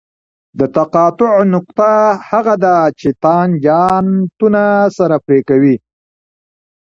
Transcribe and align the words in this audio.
د 0.59 0.61
تقاطع 0.75 1.33
نقطه 1.55 1.91
هغه 2.29 2.55
ده 2.63 2.77
چې 2.99 3.09
تانجانتونه 3.23 4.63
سره 4.97 5.15
پرې 5.25 5.39
کوي 5.49 5.75